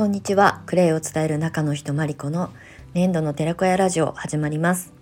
[0.00, 0.62] こんにちは。
[0.64, 2.48] クレイを伝える中の人マリコの
[2.94, 4.94] 年度の寺子屋ラジオ始まります。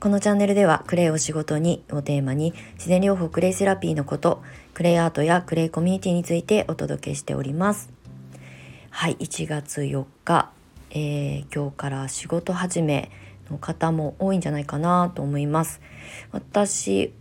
[0.00, 4.42] このチャンネルではクレイを仕事にをテーマに自然療法クレイセラピーのこと
[4.74, 7.90] クレイアートやクレイコミュニティについてお届けしております。
[8.90, 10.50] はい1月4日、
[10.90, 13.10] えー、今日から仕事始め
[13.50, 15.80] の方も多いんじゃないかなと思います。
[16.32, 17.14] 私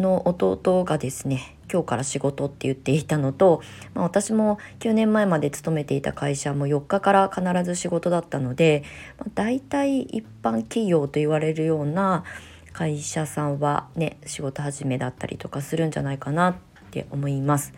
[0.00, 3.62] の弟がですね今日から仕事って言っていたのと、
[3.94, 8.84] まあ、私も9年前まで勤めていた会社も4日から必ず仕事だったので、
[9.18, 12.24] まあ、大体一般企業と言われるような
[12.72, 16.54] 会社さんはね仕事始めだったりとかするんじゃないかなっ
[16.90, 17.72] て思います。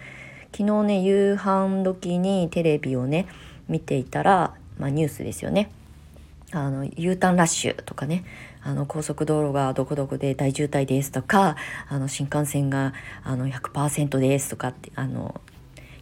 [0.53, 3.27] 昨日ね夕飯時にテレビをね
[3.69, 5.71] 見ていたら、まあ、ニュースですよね
[6.53, 8.25] あの U ターンラッシュとかね
[8.63, 11.57] あの高速道路がどこどこで大渋滞ですとか
[11.89, 15.41] あの新幹線があの100%ですとかってあの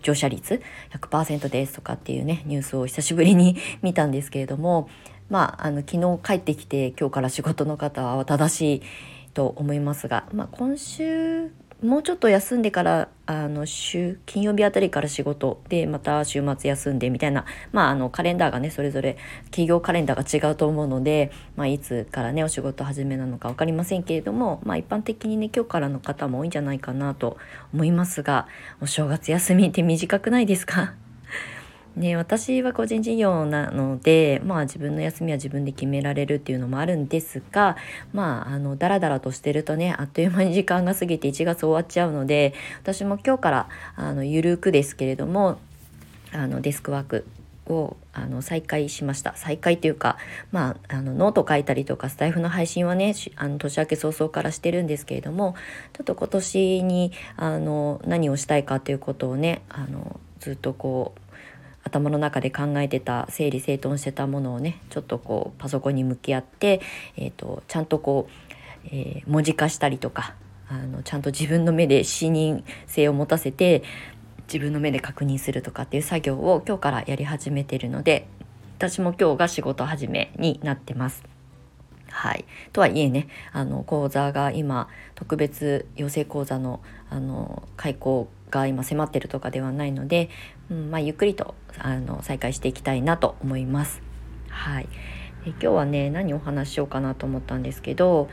[0.03, 4.89] 乗車率100%ですとかっていうねニュースを久しぶりに見たんですけれども
[5.29, 8.83] まああの昨日帰ってきて今日から仕事の方は正しい
[9.35, 11.51] と思いますが、まあ、今週
[11.83, 27.37] もうちょっと休んでからあの週金曜日あたりから仕事でまた週末休んでみたいな、まあ、あのカレンダーがねそれぞれ企業カレンダーが違うと思うので、まあ、いつからねお仕事始めなのか分かりませんけれども、まあ、一般的にね今日からの方も多いんじゃないかなと
[27.73, 28.49] 思いますが
[28.81, 30.95] お正月休みって短くないですか？
[31.99, 37.77] ね、私は個人事業なので、まあ、自分の休みは自分で決められるっていうのもあるんですが、
[38.13, 45.59] まあ、あのダラダラとしてるとねあっという間に時間が過ぎて1月終わっちゃうので私も今日からあのゆるくですけれども
[46.33, 47.27] あのデスクワーク
[47.67, 49.35] をあの再開しました。
[49.37, 50.17] 再開というか、
[50.53, 55.55] まあ、あのノート書いたりとかスタエフの配信はねあの年明け早々からしてるんですけれども
[55.93, 61.28] ちょっと今年にあの何をしたいかということをねあのずっとこう
[61.89, 66.81] 頭の中で考えてた整理整頓してたものをねちょっとこうパソコンに向き合って、
[67.17, 70.35] えーと、ちゃんとこう、えー、文字化したりとか
[70.69, 73.83] あのちゃんと自分の目で視認性を持たせて
[74.47, 78.29] 自分の目で確認するとかっていう作業を今日からやり始めてるので
[78.79, 81.25] 私も今日が仕事始めになってます。
[82.11, 90.31] はい、とはいえねあの講座が今特別養成講座のあの開講が今迫ってるとかではないので、
[90.71, 94.03] うんまあ、ゆっくりとあの再開していきたいなと思います。
[94.49, 94.89] はい、
[95.47, 98.29] 今日はね何お話ししようかなと思ったんですけど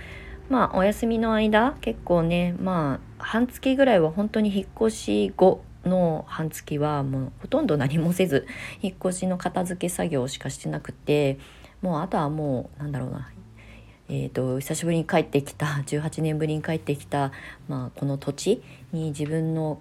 [0.49, 8.47] まあお休みの間結構ねまあ半月ぐらいは本当に引っ越し後の半月はもうほとんど何もせず
[8.81, 11.37] 引っ越しの片付け作業しかしてなくて
[11.81, 13.29] もうあとはもうなんだろうな
[14.07, 17.31] えーと、久しぶりに帰ってきた18年ぶりに帰ってきた、
[17.67, 18.61] まあ、この土地
[18.93, 19.79] に自分の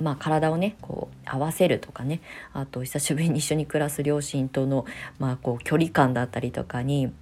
[0.00, 2.20] まあ、体をねこう合わせるとかね
[2.52, 4.84] あと久しぶりに一緒に暮らす両親との、
[5.18, 7.12] まあ、こう距離感だったりとかに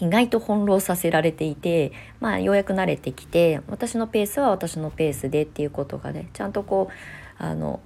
[0.00, 7.80] 意外と翻弄させられていて、まあ、ようやく慣れてきて私のペースは私のペースでっていうことがねちゃんとこうあの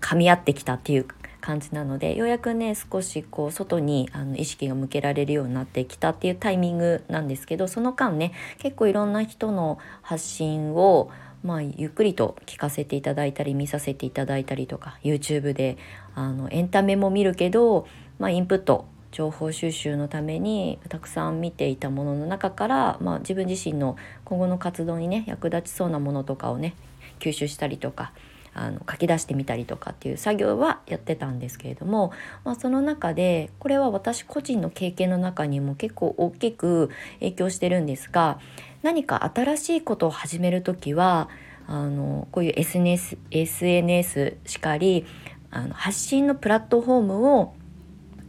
[0.00, 1.06] 噛み合ってきたっていう
[1.40, 11.10] 感じなのでようやくね少しこう外にあの意識が向けられるようになってきたっていうタイミングなんですけどその間ね結構いろんな人の発信を
[11.46, 15.78] まあ、ゆっくりと聞かせていただいたり見させていただいたりとか YouTube で
[16.16, 17.86] あのエンタメも見るけど、
[18.18, 26.74] まあ、インプット情報収集のためにたくさん見ていたものの中から、まあ、自分自身の今後の活動にね役立ちそうなものとかをね
[27.20, 28.12] 吸収したりとか
[28.58, 32.10] あの書き出してみたりとかっていう作業はやってたんですけれども、
[32.42, 36.90] まあ、その中でこれは私個人の経験の中にも結構大きく
[37.20, 38.40] 影響してるんですが
[38.82, 41.28] 何か新しいことを始める時は
[41.66, 45.04] あのこういう SNS, SNS しかり
[45.50, 47.54] あの発信のプラットフォームを、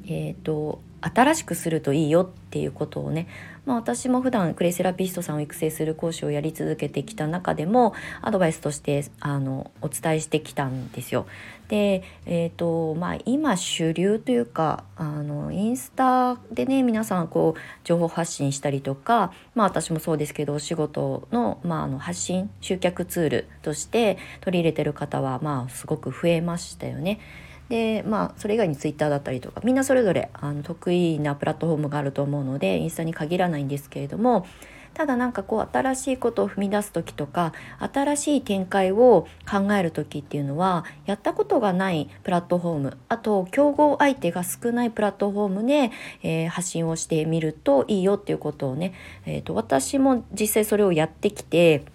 [0.05, 3.27] えーと、新しくするといいよっていうことをね
[3.67, 11.27] まあ、私も普段クレイセラピストさんを育成する講師をやり続けてきた中でもアドバイスとしてあのお伝えしてきたんですよ。
[11.67, 27.19] で、えーとまあ、今主流というかあのインスタでね皆さんこう情報発信したりとか、まあ、私もそうですけどお仕事の,、まあ、あの発信集客ツールとして取り入れてる方は、まあ、すごく増えましたよね。
[27.69, 34.45] でまあそれ以外にツイッターだったりとかみんなそれぞれあの得意なプラットフォームがあると思うのでインスタに限らないんですけれども
[34.93, 37.53] ただなんかこう新しいことを踏み出す時とか
[37.93, 45.91] 新しい展開を考える時っていうのはやったことがないプラットフォームあと競合相手が少ないプラットフォームで、
[46.23, 48.95] えー、発信をしてみるといいよっていうことをね、
[49.27, 51.85] えーと私も実際それをやってきて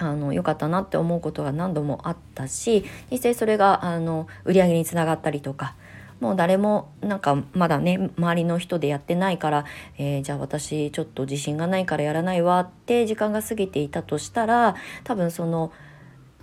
[0.00, 5.74] あの良かったなって思うことが何度もあったし実際それがあの売り上げにつながったりとか
[6.20, 9.64] もう誰もなんかまだね周りの人でやってないから、
[9.98, 14.74] えー、じゃあ私ちょっと自信がないからやらないわって時間が過ぎていたとしたら
[15.04, 15.72] 多分その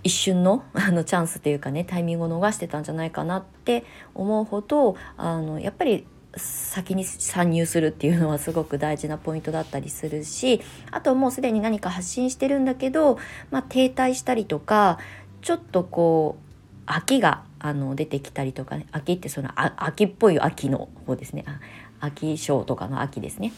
[0.02, 3.84] 一瞬の あのチャンスというかねタイミングを逃してたんじゃないかなって
[4.14, 6.06] 思うほどあのやっぱり
[6.36, 10.60] 先に参入するっていうのはすごく大事なポイントだったりするし
[10.90, 13.18] あともうすでに何か発信してるんだけど、
[13.50, 14.98] まあ、停滞したりとか
[15.40, 21.44] ちょっとこう秋があの出てきたりとかね秋ってその秋っぽい秋の方ですね
[22.00, 23.52] 秋章とかの秋ですね。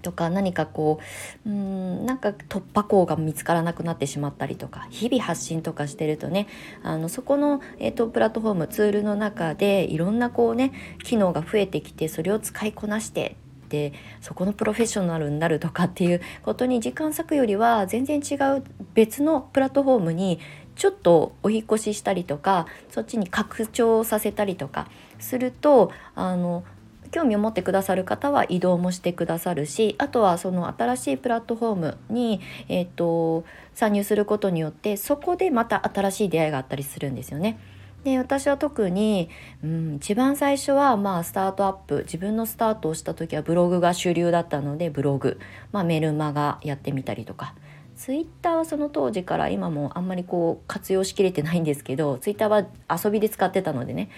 [0.00, 1.00] とか何かこ
[1.46, 6.46] ううんなんか突破口が見つからなくなってしまったりとか日々発信とかしてるとね
[6.82, 10.72] あのそこの、えーと、プラットフォームツールの中でいろんなこうね
[11.04, 13.36] 機能が増えてきてそれを使いこなして
[13.68, 18.64] でそこのプロフェッショナルになるとかっていうことに時間割くよりは全然違う
[18.94, 20.40] 別のプラットフォームに
[20.74, 26.64] ちょっとお引越ししたりとかそっちに拡張させたりとかするとあの
[27.10, 33.44] 興味を持ってくださる方は移動もしてくださるしあとはその新しいプラットフォームに、えーと、
[33.74, 37.58] 参入することによってそこでまた新しい出会いがあったりするんですよね。
[38.04, 39.28] で私は特に、
[39.62, 45.40] うん、一番最初はまあスタートアップ自分のスタートをした時はブログが主流だったのでブログ、
[45.72, 47.54] まあ、メルマガやってみたりとか。
[47.96, 52.64] ツイッターはその当時から今もあんまりこう活用しきれてないんですけどツイッターは
[53.04, 54.08] 遊びで使ってたのでね。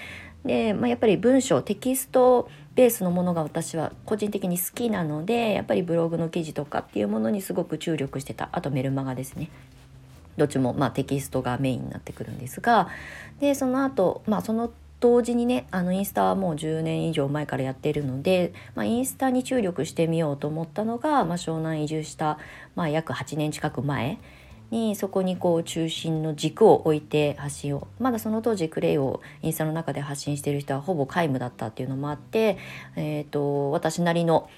[0.44, 8.48] で、まあ、やっぱり文章テキストベースのものが私は個人的に好きなのでやっぱりブログの記事とかっていうものにすごく注力してた。
[8.52, 9.50] あとメルマガですね。
[10.36, 12.88] どっちもまあテキストがメインになってくるんですが。
[13.40, 22.38] でその後まあその同時にねあのインスタはもう10年以上前からやってるので、まあ、インスタに注力してみようと思ったのが、まあ、湘南移住した、
[22.76, 24.18] まあ、約8年近く前
[24.70, 32.58] にそこにこう中心の軸を置いて発信をまだその当時クレイをインスタの中で発信してる人はほぼ皆無だったっていうのもあって、
[32.96, 34.48] えーと私なりの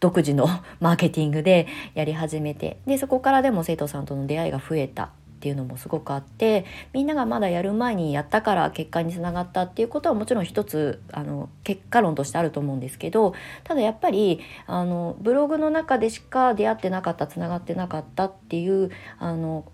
[0.00, 0.46] 独自の
[0.80, 5.10] マーケティングでやり始めてでそこからでも生徒さんとの出会いが増えた。
[5.44, 6.64] っていうのもすごくあって
[6.94, 19.66] みんながまだやる前にやったから結果につながったっていうことはもちろん一つあの結果論としてあると思うんですけどただやっぱりあのブログの中でしか出会ってなかったつながってなかったっていうあの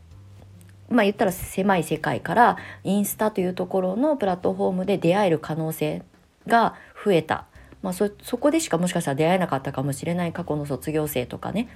[0.88, 6.02] まあ言ったら狭い世界からインスタというところのプラットフォームで出会える可能性
[6.48, 6.74] が
[7.04, 7.46] 増えた、
[7.80, 11.68] まあそ、そこでしかもしかしたら出会えなかったかもしれない過去の卒業生とかね。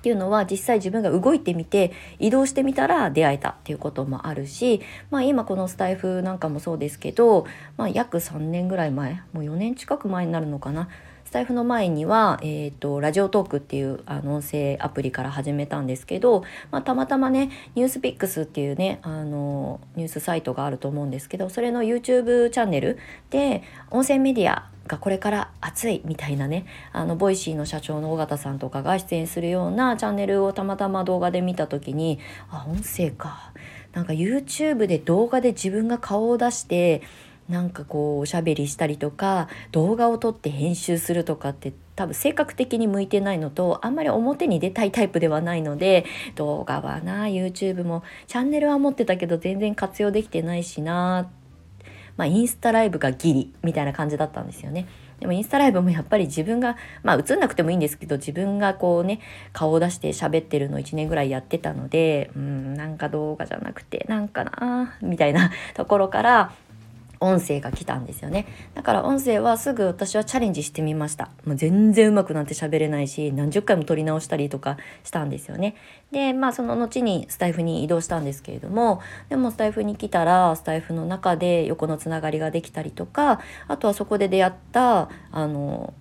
[0.00, 4.80] っていうのは実際自分が動いてみて移動してみたら出会えたっていうこともあるし、
[5.10, 10.88] まあ、今このスタイフなんかもそうですけど、まあ、約3年ぐらい前もう4年近く前になるのかな
[11.24, 22.98] スタエフの前には、えーと、 Radiotalk っていうあの音声アプリから始めたんですけど、まあ、たまたまね NewsPicks っていうねあのニュースサイトがあると思うんですけどそれの YouTube チャンネル
[23.30, 32.18] で音声メディアがこれから熱いみたいなねあの Voicy の社長の緒方さんとかが出演するようなチャンネルをたまたま動画で見た時に
[32.50, 33.52] あ音声か。
[33.92, 37.02] なんか YouTube で動画で自分が顔を出して
[37.50, 51.28] なんかこうおしゃべりしたりとか動画を撮って編集するとかって多分性格的に向いてないのとあんまり表に出たいタイプではないので動画はな YouTube もチャンネルは持ってたけど全然活用できてないしな
[52.16, 54.86] まあインスタライブがギリみたいな感じだったんですよね。
[55.20, 59.20] でもインスタライブもやっぱり自分がまあ映んなくてもいいんですけど自分がこうね
[59.52, 66.52] 顔を出して喋ってるの1年ぐらいやってたのでうんなんか動画じゃなくてなんかなみたいなところから
[67.20, 68.46] 音声が来たんですよね。
[68.74, 71.30] だから音声はすぐ私はチャレンジしてみました。
[71.44, 75.76] もう全然うまくなって喋れないし何十回も撮り直したりとかしたんですよね。
[76.12, 85.92] でまあその後にスタイフに移動したんですけれどもでもスタイフに来たらスタイフの中で横のつながりができたりとかあとはそこで出会ったあの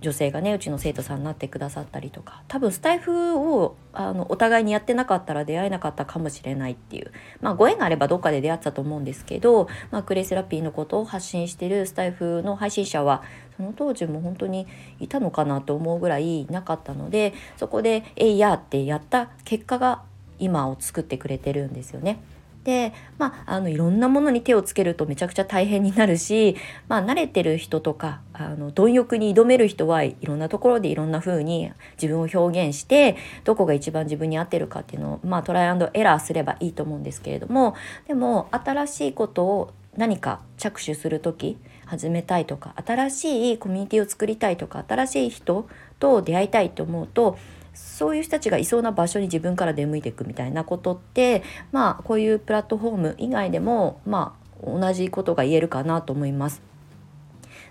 [0.00, 13.22] 女性がねうちの生徒さんになってくださったりとか多分スタイフをあのお互いにやってなかったら出会えなかったかもしれないっていうまあご縁があればどっかで出会ったと思うんですけど、まあ、クレイセラピーのことを発信してるスタイフの配信者は
[13.56, 14.66] その当時も本当に
[15.00, 20.02] いたのかなと思うぐらいなかったのでそこで「えいや」ってやった結果が
[20.38, 22.18] 今を作ってくれてるんですよね。
[22.66, 26.56] でまああのいろんなものに手をつけるとめちゃくちゃ大変になるし、
[26.88, 37.76] まあ、慣れてる人とかあの貪欲に挑める人はいろんなところでいろんな風に自分を表現してどこが一番自分に合ってるかっていうのを、まあ、トライアンドエラーすればいいと思うんですけれども
[38.08, 45.68] でも新しいことを何か着手する時始めたいとか新しいコミュニティを作りたいとか新しい人
[46.00, 47.38] と出会いたいと思うと
[47.76, 51.42] そういう人たちがいそうな場所に自分から出向いていくみたいなことって
[51.72, 56.62] まあこういうプラットフォーム以外でもまあ同じことが言えるかなと思います。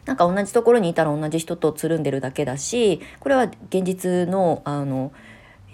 [0.05, 5.11] なんか同じところにいたら同じ人とつるんでるだけだしこれは現実のあの、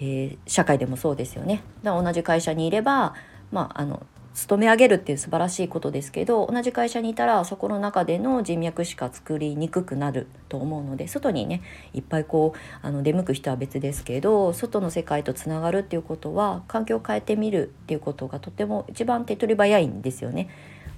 [0.00, 1.62] ー、社会でもそうですよね。
[1.82, 3.14] だから同じ会社にいれば、
[3.50, 11.62] まあ、あの勤め上げるっていう素晴らしいことですけど同じ会社にいたらそこの中での人脈しか作りにくくなると思うので外にね
[11.92, 20.48] いっぱいこうあの出向く人は別ですけど外の世界とつながるっていうことは環境を変えてみるっていうことがとても一番手取り早いんですよね。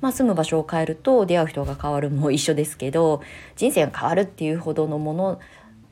[0.00, 3.22] まあ、住む場所を変えると出会う人が変わるも一緒ですけど
[3.56, 5.40] 人生が変わるっていうほどのもの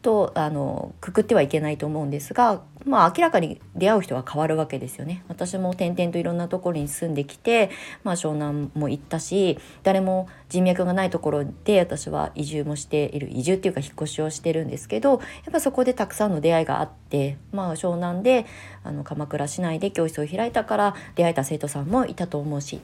[0.02, 5.24] とあのくくってはいけないと思うんですが、まあ、明らかに出会う人は変わるわけですよね。
[5.28, 7.70] 私も転々といろんなところに住んできて、
[8.02, 15.20] まあ、湘南も行ったし誰も人脈がないところで私は移住もしている移住っていうか引っ越しをしてるんですけどやっ
[15.52, 18.46] ぱそこでたくさんの出会いがあって、まあ、湘南で
[18.84, 22.80] あの鎌倉市内で教室を開いたから出会えた生徒さんもいたと思うし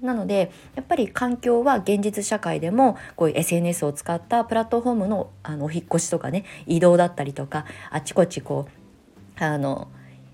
[0.00, 8.81] なのでやっぱり環境は現実社会でもこういう SNS を使ったプラットフォームのあのお引越しとかね移動だったりとかあちこちこう
[9.38, 9.88] あの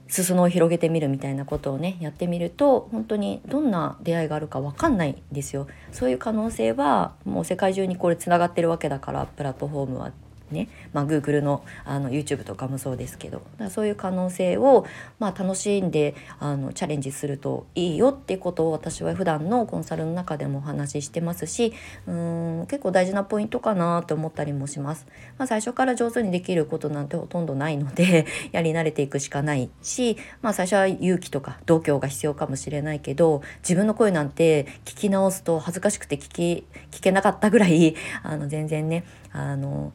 [0.08, 5.66] 裾野を広げてみるみたいなことをねやってみると本当にどんな出会いがあるか分かんないんですよ。
[5.92, 10.12] そういう可能性はもう世界中にこれつながってるわけだからプラットフォームは
[10.50, 14.86] ね、まあ、Google のあの YouTube とかもそうですけどそういう可能性を、
[15.18, 21.72] まあ、楽しんであのチャレンジするといいよってことを私は普段のコンサルの中でもお話ししてますし
[22.06, 25.06] うん結構大事なポイントかなと思ったりもします。
[25.36, 39.92] まあ、最初から上手にできることなんてほとんどないので やり慣れていくしかないし、まあ、最初は勇気とか度胸が必要かもしれないけど自分の声なんて聞き直すと恥ずかしくて聞き聞けなかったぐらいあの全然ねあの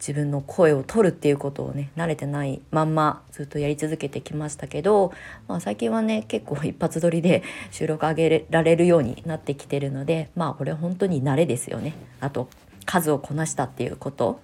[0.00, 5.12] 自分の声を取るっていうことをね慣れてないまんまずっとやり続けてきましたけど、
[5.46, 11.94] まあ、最近はね結構一発撮りで収録上げられるようになってきてるのでまあこれ本当に慣れですよね。
[12.20, 12.48] あと
[12.86, 14.40] 数をこなしたっていうこと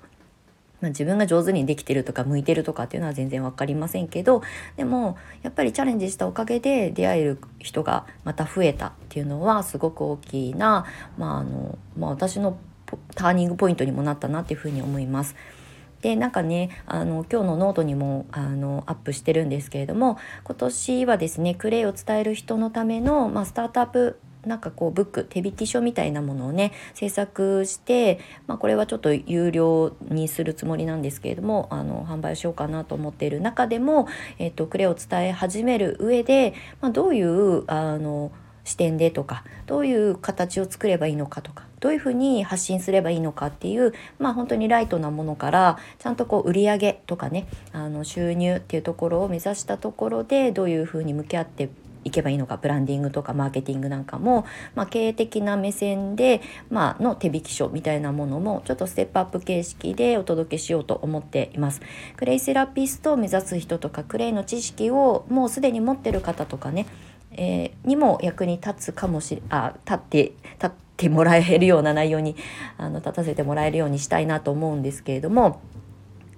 [0.80, 4.42] まあ、自分が上手にできてるとか向いてるとかっていうのは全然分かりませんけど
[4.76, 10.84] でもやっぱりチャレンジしたおかげで出会える人がまた増えたっていうのはすごく大きな、
[11.16, 12.58] まああのまあ、私の
[13.14, 15.36] ターニングポイントにもなったなっていうふうに思います。
[16.02, 34.06] でなんかねあの今日のノートにもあのアップしてるんですけれども今年はですねクレイを伝える人のための、まあ、スタートアップなんかこうブック手引き書みたいなものをね制作して、まあ、これはちょっと有料にするつもりなんですけれどもあの販売しようかなと思っている中でも、
[34.38, 38.30] えーと、クレイを伝え始める上で、まあ、どういうあの
[38.66, 51.70] 視点でとかどういう形を作ればいいのかとかどういうふうに発信すればいいのかっていうまあ本当にライトなものからちゃんとこう売り上げとかねあの収入っていうところを目指したところでどういうふうに向き合って
[52.06, 54.46] いけばいいのかブランディングとかマーケティングなんかも、
[54.76, 61.80] まあ、経営的な目線で、まあの手引き書みたいなものもちょっとステップアップ形式でお届けしようと思っています。
[62.16, 66.86] クレイセラピストを目指す人とかクレイの知識をもうすでに持ってる方とかね
[67.32, 70.22] えー、にも役に立つかもしれあ立って
[70.54, 72.36] 立ってもらえるような内容に
[72.78, 75.60] あの立たせてもらえるようにしたいなと思うんですけれども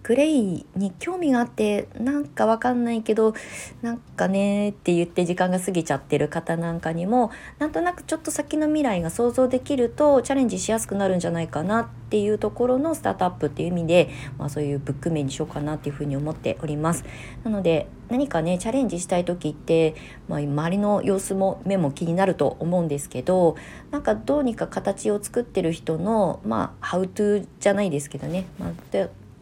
[0.09, 3.35] クレイに興味があってなんかわかんないけど
[3.83, 17.05] なんかねって言って時間が過ぎちゃってる方なんかにもなんとなくちょっと先の未来が想像できるとチャレンジしやすくなるんじゃないかなっていうところのスタートアップっていう意味で、まあ、そういうブック名にしようかなっていうふうに思っております。
[17.45, 19.95] なので何かねチャレンジしたい時って、
[20.27, 23.57] まあ、周りの様子も目も気になると思うんですけど
[23.91, 28.71] なんかどうにか形を作ってる人のまあハウトゥーじゃないですけどね、まあ、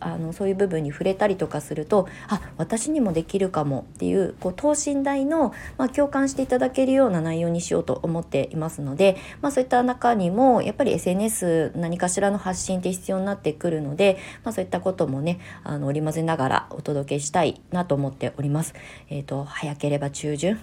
[0.01, 18.75] あのそういう部分に触れたりとかするとあ私にもできるかもっていうこう等身大の、まあ、共感していただけるような内容にしようと思っていますので、まあ、そういった中にもやっぱり SNS 何かしらの発信って必要になってくるので、まあ、そういったこともねあの織り交ぜながらお届けしたいなと思っております。
[19.09, 20.59] えーと早ければ中旬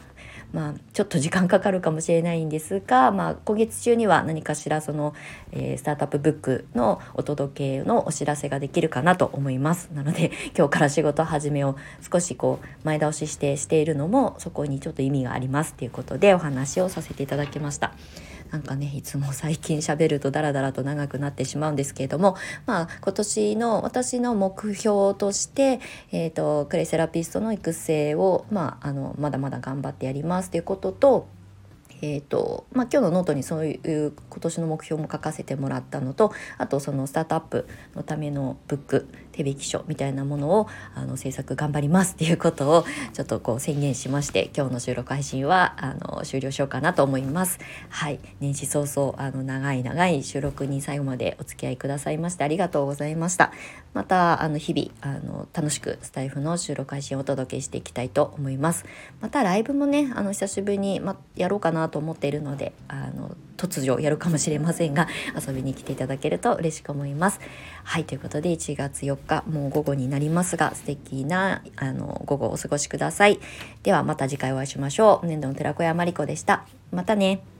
[0.53, 5.13] まあ、ちょっと時間かかるかもしれないんですが、 まあ、今月中には何かしらその、
[5.51, 11.75] えー、スタートアップブックのお届けのお知らせができるかなと思いますなので 今日から仕事始めを
[12.11, 17.93] 少しこう前倒ししてしているのもそこにちょっと意味がありますということでお話をさせていただきました。
[18.53, 22.35] なんかねいつも最近喋るとダラダラと長くなってしまうんですけれども
[22.67, 25.79] まあ今年の私の目標として、
[26.11, 30.51] えーと、クレイセラピストの育成を、まあ、あのまだまだ頑張ってやります。
[30.51, 31.27] ということと
[32.03, 47.59] えーとまあ、今日のノートにそういう今年の目標も書かせてもらったのとあとそのスタートアップのためのブック手引き書みたいなものをあの制作頑張りますっていうことをちょっとこう宣言しまして今日の収録配信はあの終了しようかなと思います。
[47.89, 48.19] はい。
[48.39, 53.51] 年始早々あの長い長い収録に最後までお付き合いくださいましてありがとうございました。
[53.93, 58.85] またあの日々あの楽しくスタイフの収録配信をお届けしていきたいと思います。
[59.21, 65.07] またライブもねあの久しぶりに、ま、やろうかなと思っているのであの突如やるかもしれませんが
[65.47, 67.39] 遊びに来ていただけると嬉しく思います。
[67.83, 73.39] はいということで1月4日もう午後になりますが素敵なあの午後をお過ごしください。
[73.83, 75.27] ではまた次回お会いしましょう。
[75.27, 76.65] 年度の寺子屋まりこでした。
[76.91, 77.52] またね。